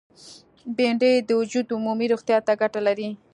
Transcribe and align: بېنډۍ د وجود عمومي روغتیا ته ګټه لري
بېنډۍ 0.75 1.13
د 1.27 1.29
وجود 1.39 1.67
عمومي 1.77 2.05
روغتیا 2.13 2.37
ته 2.45 2.53
ګټه 2.61 2.79
لري 2.87 3.09